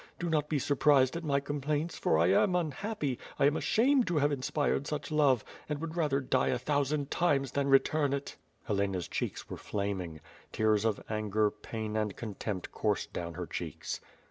[0.17, 4.17] Do not be surprised at my complaints, for 1 am unhappy, I am ashamed to
[4.17, 9.07] have inspired such love, and would rather die a thousand times than return it." Helena's
[9.07, 10.19] cheeks were llaming.
[10.51, 14.01] Tears of anger, pain, and contempt coursed down her cheeks."